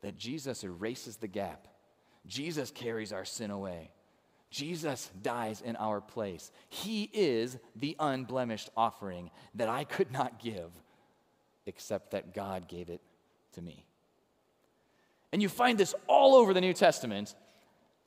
[0.02, 1.68] That Jesus erases the gap,
[2.28, 3.90] Jesus carries our sin away.
[4.52, 6.52] Jesus dies in our place.
[6.70, 10.70] He is the unblemished offering that I could not give,
[11.68, 13.02] except that God gave it
[13.54, 13.86] to me.
[15.32, 17.36] And you find this all over the New Testament,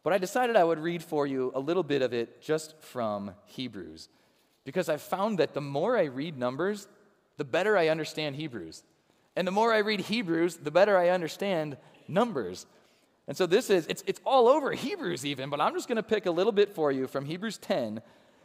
[0.03, 3.33] but I decided I would read for you a little bit of it just from
[3.47, 4.09] Hebrews,
[4.65, 6.89] because I found that the more I read Numbers,
[7.37, 8.83] the better I understand Hebrews.
[9.37, 11.77] And the more I read Hebrews, the better I understand
[12.09, 12.67] Numbers.
[13.29, 16.03] And so this is, it's, it's all over Hebrews even, but I'm just going to
[16.03, 18.03] pick a little bit for you from Hebrews 10,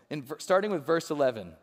[0.09, 1.53] in, starting with verse 11.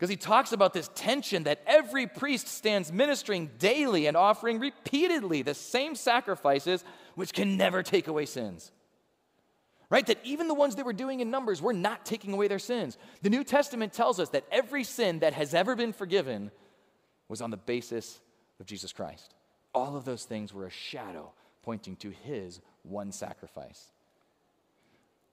[0.00, 5.42] Because he talks about this tension that every priest stands ministering daily and offering repeatedly
[5.42, 6.82] the same sacrifices
[7.16, 8.72] which can never take away sins.
[9.90, 10.06] Right?
[10.06, 12.96] That even the ones that were doing in Numbers were not taking away their sins.
[13.20, 16.50] The New Testament tells us that every sin that has ever been forgiven
[17.28, 18.20] was on the basis
[18.58, 19.34] of Jesus Christ.
[19.74, 23.92] All of those things were a shadow pointing to his one sacrifice.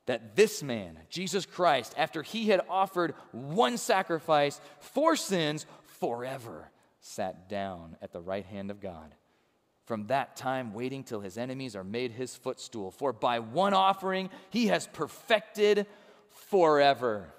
[0.08, 5.66] That this man, Jesus Christ, after he had offered one sacrifice for sins
[6.00, 9.14] forever, sat down at the right hand of God.
[9.86, 12.92] From that time, waiting till his enemies are made his footstool.
[12.92, 15.86] For by one offering, he has perfected
[16.50, 17.34] forever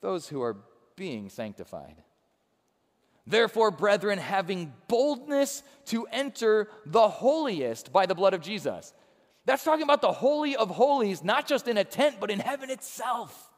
[0.00, 0.56] those who are
[0.96, 1.96] being sanctified.
[3.26, 8.92] Therefore, brethren, having boldness to enter the holiest by the blood of Jesus.
[9.46, 12.70] That's talking about the Holy of Holies, not just in a tent, but in heaven
[12.70, 13.50] itself.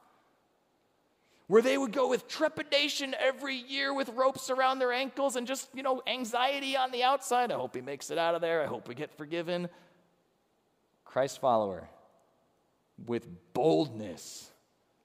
[1.48, 5.68] Where they would go with trepidation every year with ropes around their ankles and just,
[5.74, 7.52] you know, anxiety on the outside.
[7.52, 8.62] I hope he makes it out of there.
[8.62, 9.68] I hope we get forgiven.
[11.04, 11.88] Christ follower
[13.06, 14.50] with boldness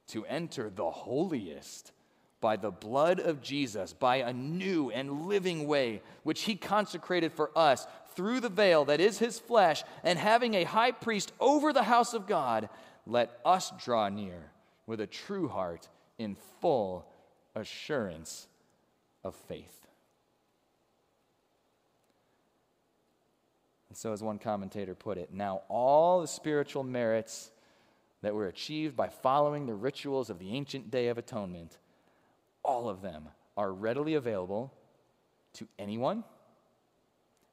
[0.09, 1.91] to enter the holiest
[2.39, 7.51] by the blood of Jesus, by a new and living way, which he consecrated for
[7.57, 7.87] us
[8.17, 12.13] through the veil that is his flesh, and having a high priest over the house
[12.13, 12.67] of God,
[13.06, 14.51] let us draw near
[14.88, 17.06] with a true heart in full
[17.56, 18.47] assurance
[19.23, 19.88] of faith.
[23.89, 27.51] And so, as one commentator put it, now all the spiritual merits
[28.23, 31.77] that were achieved by following the rituals of the ancient day of atonement
[32.63, 34.73] all of them are readily available
[35.53, 36.23] to anyone,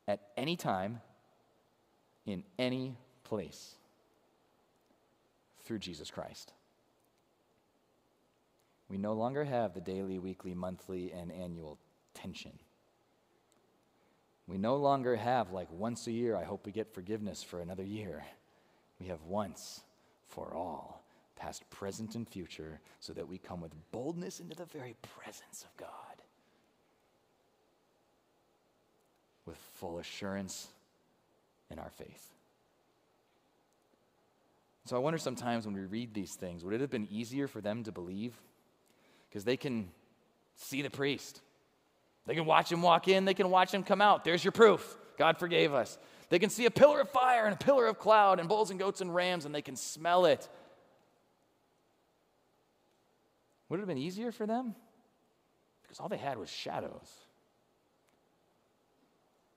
[0.06, 1.00] at any time,
[2.26, 3.74] in any place,
[5.64, 6.52] through Jesus Christ.
[8.88, 11.78] We no longer have the daily, weekly, monthly, and annual
[12.12, 12.52] tension.
[14.46, 17.82] We no longer have, like, once a year, I hope we get forgiveness for another
[17.82, 18.24] year.
[19.00, 19.80] We have once
[20.26, 21.02] for all
[21.36, 25.76] past, present, and future, so that we come with boldness into the very presence of
[25.76, 26.13] God
[29.46, 30.68] with full assurance
[31.70, 32.34] in our faith.
[34.86, 37.60] So I wonder sometimes when we read these things, would it have been easier for
[37.60, 38.34] them to believe?
[39.28, 39.88] Because they can
[40.56, 41.40] see the priest.
[42.26, 44.24] They can watch him walk in, they can watch him come out.
[44.24, 44.96] There's your proof.
[45.18, 45.98] God forgave us.
[46.28, 48.78] They can see a pillar of fire and a pillar of cloud and bulls and
[48.78, 50.48] goats and rams, and they can smell it.
[53.68, 54.74] Would it have been easier for them?
[55.82, 57.10] Because all they had was shadows.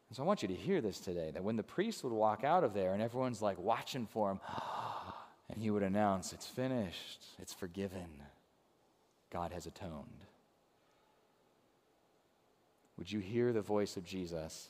[0.10, 2.43] And so I want you to hear this today that when the priest would walk
[2.43, 4.39] out of there and everyone's like watching for him,
[5.50, 8.08] and he would announce, It's finished, it's forgiven,
[9.30, 10.26] God has atoned.
[12.98, 14.70] Would you hear the voice of Jesus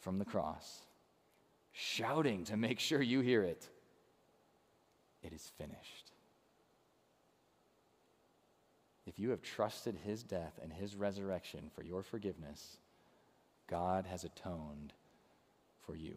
[0.00, 0.80] from the cross,
[1.72, 3.68] shouting to make sure you hear it?
[5.22, 6.10] It is finished.
[9.06, 12.78] If you have trusted his death and his resurrection for your forgiveness,
[13.70, 14.92] God has atoned
[15.86, 16.16] for you.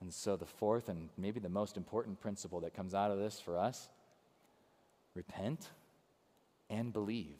[0.00, 3.40] And so, the fourth and maybe the most important principle that comes out of this
[3.40, 3.88] for us
[5.14, 5.70] repent
[6.70, 7.36] and believe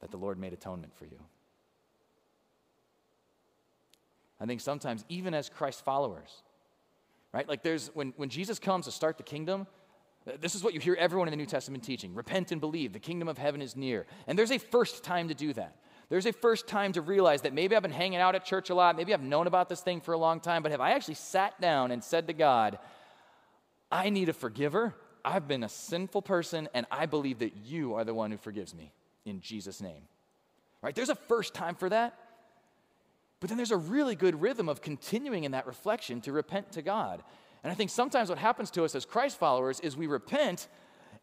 [0.00, 1.18] that the Lord made atonement for you.
[4.40, 6.42] I think sometimes, even as Christ followers,
[7.32, 7.48] right?
[7.48, 9.66] Like there's, when, when Jesus comes to start the kingdom,
[10.26, 12.92] uh, this is what you hear everyone in the New Testament teaching repent and believe,
[12.92, 14.06] the kingdom of heaven is near.
[14.26, 15.76] And there's a first time to do that.
[16.08, 18.74] There's a first time to realize that maybe I've been hanging out at church a
[18.74, 21.14] lot, maybe I've known about this thing for a long time, but have I actually
[21.14, 22.78] sat down and said to God,
[23.92, 24.94] I need a forgiver?
[25.24, 28.74] I've been a sinful person, and I believe that you are the one who forgives
[28.74, 28.92] me
[29.26, 30.02] in Jesus' name.
[30.80, 30.94] Right?
[30.94, 32.18] There's a first time for that.
[33.40, 36.82] But then there's a really good rhythm of continuing in that reflection to repent to
[36.82, 37.22] God.
[37.62, 40.68] And I think sometimes what happens to us as Christ followers is we repent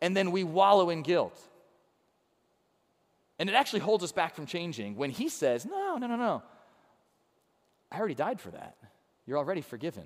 [0.01, 1.39] and then we wallow in guilt.
[3.37, 6.43] And it actually holds us back from changing when he says, No, no, no, no.
[7.91, 8.77] I already died for that.
[9.25, 10.05] You're already forgiven.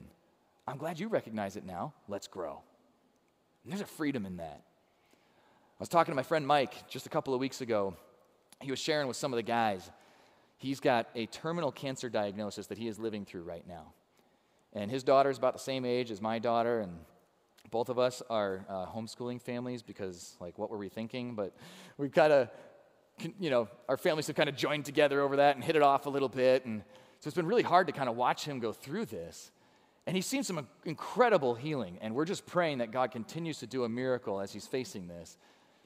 [0.67, 1.93] I'm glad you recognize it now.
[2.07, 2.61] Let's grow.
[3.63, 4.63] And there's a freedom in that.
[4.63, 7.95] I was talking to my friend Mike just a couple of weeks ago.
[8.61, 9.89] He was sharing with some of the guys.
[10.57, 13.93] He's got a terminal cancer diagnosis that he is living through right now.
[14.73, 16.91] And his daughter is about the same age as my daughter, and
[17.71, 21.33] both of us are uh, homeschooling families because, like, what were we thinking?
[21.33, 21.55] But
[21.97, 22.49] we've kind of,
[23.39, 26.05] you know, our families have kind of joined together over that and hit it off
[26.05, 26.65] a little bit.
[26.65, 26.81] And
[27.19, 29.51] so it's been really hard to kind of watch him go through this.
[30.07, 33.83] And he's seen some incredible healing, and we're just praying that God continues to do
[33.83, 35.37] a miracle as he's facing this.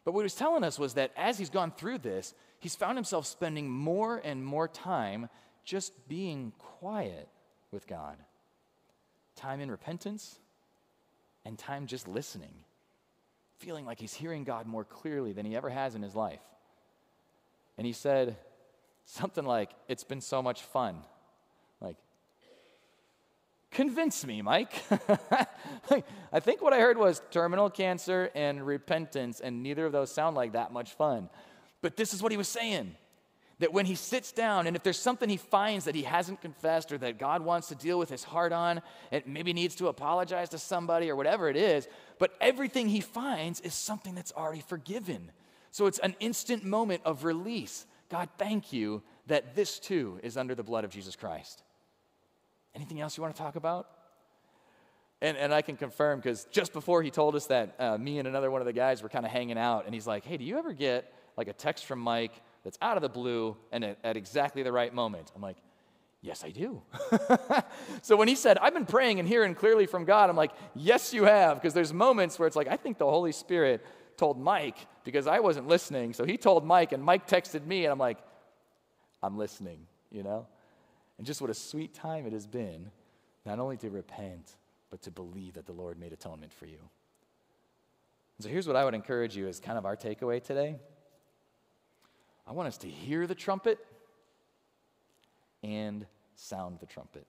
[0.06, 2.98] But what he was telling us was that as he's gone through this, he's found
[2.98, 5.30] himself spending more and more time
[5.66, 7.28] just being quiet
[7.72, 8.18] with God.
[9.36, 10.40] Time in repentance
[11.44, 12.54] and time just listening,
[13.58, 16.42] feeling like he's hearing God more clearly than he ever has in his life.
[17.78, 18.38] And he said
[19.06, 20.98] something like, It's been so much fun.
[21.82, 21.98] Like,
[23.72, 24.74] convince me, Mike.
[26.32, 30.36] I think what I heard was terminal cancer and repentance, and neither of those sound
[30.36, 31.30] like that much fun.
[31.82, 32.96] But this is what he was saying
[33.60, 36.92] that when he sits down, and if there's something he finds that he hasn't confessed
[36.92, 40.50] or that God wants to deal with his heart on, it maybe needs to apologize
[40.50, 41.88] to somebody or whatever it is,
[42.20, 45.32] but everything he finds is something that's already forgiven.
[45.74, 47.88] So it's an instant moment of release.
[48.08, 51.64] God, thank you that this too is under the blood of Jesus Christ.
[52.76, 53.88] Anything else you want to talk about?
[55.20, 58.28] And, and I can confirm because just before he told us that, uh, me and
[58.28, 60.44] another one of the guys were kind of hanging out, and he's like, Hey, do
[60.44, 63.98] you ever get like a text from Mike that's out of the blue and at,
[64.04, 65.32] at exactly the right moment?
[65.36, 65.58] I'm like,
[66.22, 66.84] Yes, I do.
[68.04, 71.16] so when he said, I've been praying and hearing clearly from God, I'm like, Yes,
[71.16, 71.60] you have.
[71.60, 73.84] Because there's moments where it's like, I think the Holy Spirit
[74.18, 76.14] told Mike because I wasn't listening.
[76.14, 78.18] So he told Mike, and Mike texted me, and I'm like,
[79.22, 79.80] I'm listening,
[80.12, 80.48] you know?
[81.18, 82.92] And just what a sweet time it has been,
[83.46, 84.56] not only to repent,
[84.90, 86.80] but to believe that the Lord made atonement for you.
[88.38, 90.76] And so here's what I would encourage you as kind of our takeaway today.
[92.46, 93.80] I want us to hear the trumpet
[95.64, 96.06] and
[96.36, 97.26] sound the trumpet.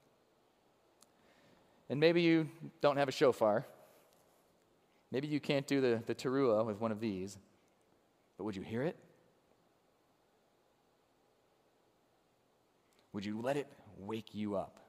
[1.89, 2.49] And maybe you
[2.80, 3.66] don't have a shofar.
[5.14, 7.38] Maybe you can't do the, the teruah with one of these,
[8.36, 8.96] but would you hear it?
[13.12, 14.80] Would you let it wake you up?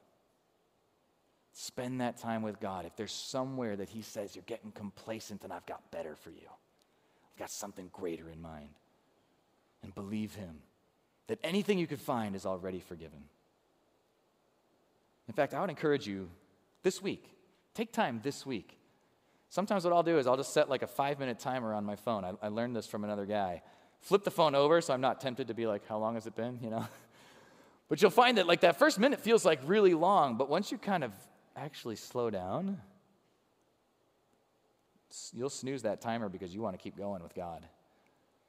[1.52, 2.86] Spend that time with God.
[2.86, 6.48] If there's somewhere that He says you're getting complacent, then I've got better for you.
[6.48, 8.70] I've got something greater in mind.
[9.84, 10.56] And believe Him
[11.28, 13.22] that anything you could find is already forgiven.
[15.28, 16.28] In fact, I would encourage you
[16.82, 17.30] this week,
[17.74, 18.75] take time this week.
[19.48, 21.96] Sometimes what I'll do is I'll just set like a five minute timer on my
[21.96, 22.24] phone.
[22.24, 23.62] I, I learned this from another guy.
[24.00, 26.34] Flip the phone over so I'm not tempted to be like, how long has it
[26.34, 26.58] been?
[26.62, 26.86] You know?
[27.88, 30.78] But you'll find that like that first minute feels like really long, but once you
[30.78, 31.12] kind of
[31.54, 32.80] actually slow down,
[35.32, 37.64] you'll snooze that timer because you want to keep going with God.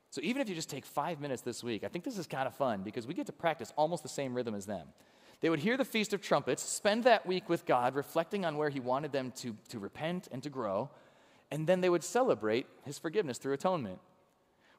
[0.10, 2.48] So even if you just take five minutes this week, I think this is kind
[2.48, 4.88] of fun because we get to practice almost the same rhythm as them.
[5.40, 8.70] They would hear the Feast of Trumpets, spend that week with God, reflecting on where
[8.70, 10.90] He wanted them to, to repent and to grow,
[11.52, 14.00] and then they would celebrate His forgiveness through atonement.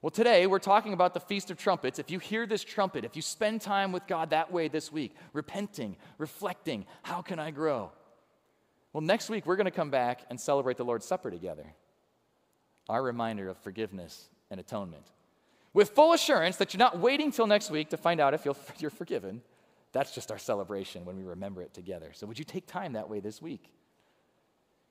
[0.01, 1.99] Well, today we're talking about the Feast of Trumpets.
[1.99, 5.15] If you hear this trumpet, if you spend time with God that way this week,
[5.33, 7.91] repenting, reflecting, how can I grow?
[8.93, 11.67] Well, next week we're going to come back and celebrate the Lord's Supper together.
[12.89, 15.05] Our reminder of forgiveness and atonement.
[15.75, 18.47] With full assurance that you're not waiting till next week to find out if
[18.79, 19.43] you're forgiven.
[19.93, 22.11] That's just our celebration when we remember it together.
[22.13, 23.71] So, would you take time that way this week?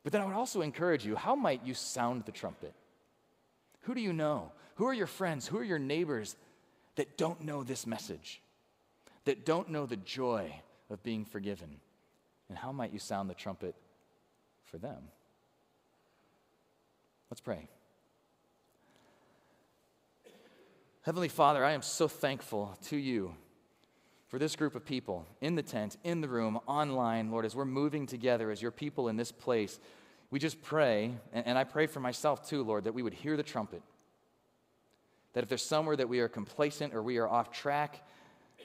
[0.04, 2.74] But then I would also encourage you how might you sound the trumpet?
[3.82, 4.52] Who do you know?
[4.76, 5.48] Who are your friends?
[5.48, 6.36] Who are your neighbors
[6.96, 8.42] that don't know this message?
[9.26, 11.80] That don't know the joy of being forgiven?
[12.50, 13.76] And how might you sound the trumpet
[14.66, 15.10] for them?
[17.30, 17.68] Let's pray.
[21.02, 23.34] Heavenly Father, I am so thankful to you
[24.28, 27.66] for this group of people in the tent, in the room, online, Lord, as we're
[27.66, 29.80] moving together as your people in this place
[30.30, 33.44] we just pray, and I pray for myself too, Lord, that we would hear the
[33.44, 33.82] trumpet.
[35.34, 38.06] That if there's somewhere that we are complacent or we are off track,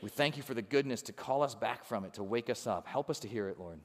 [0.02, 2.66] we thank you for the goodness to call us back from it, to wake us
[2.66, 2.88] up.
[2.88, 3.78] Help us to hear it, Lord.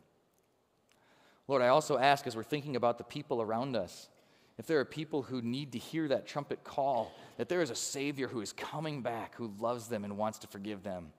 [1.48, 4.10] Lord, I also ask as we're thinking about the people around us,
[4.58, 7.76] if there are people who need to hear that trumpet call, that there is a
[7.76, 11.12] Savior who is coming back, who loves them and wants to forgive them.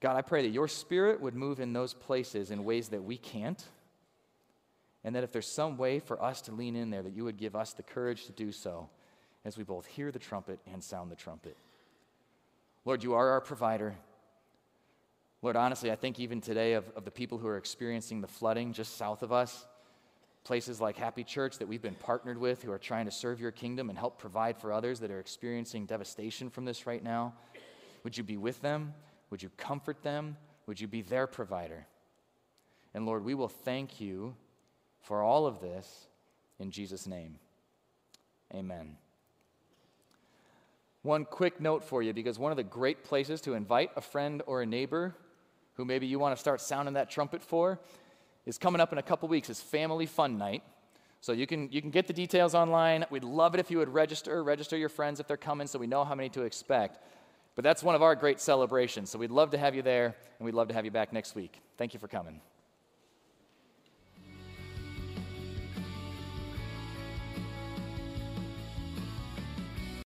[0.00, 3.18] God, I pray that your Spirit would move in those places in ways that we
[3.18, 3.62] can't
[5.04, 7.36] and that if there's some way for us to lean in there, that you would
[7.36, 8.88] give us the courage to do so
[9.44, 11.56] as we both hear the trumpet and sound the trumpet.
[12.84, 13.94] Lord, you are our provider.
[15.42, 18.74] Lord, honestly, I think even today of, of the people who are experiencing the flooding
[18.74, 19.66] just south of us,
[20.44, 23.50] places like Happy Church that we've been partnered with who are trying to serve your
[23.50, 27.32] kingdom and help provide for others that are experiencing devastation from this right now.
[28.04, 28.94] Would you be with them?
[29.30, 30.36] Would you comfort them?
[30.66, 31.86] Would you be their provider?
[32.94, 34.34] And Lord, we will thank you
[35.00, 36.06] for all of this
[36.58, 37.38] in Jesus' name.
[38.54, 38.96] Amen.
[41.02, 44.42] One quick note for you because one of the great places to invite a friend
[44.46, 45.14] or a neighbor
[45.74, 47.80] who maybe you want to start sounding that trumpet for
[48.44, 50.62] is coming up in a couple weeks is Family Fun Night.
[51.22, 53.04] So you can, you can get the details online.
[53.10, 55.86] We'd love it if you would register, register your friends if they're coming so we
[55.86, 56.98] know how many to expect.
[57.60, 59.10] But that's one of our great celebrations.
[59.10, 61.34] So we'd love to have you there, and we'd love to have you back next
[61.34, 61.60] week.
[61.76, 62.40] Thank you for coming.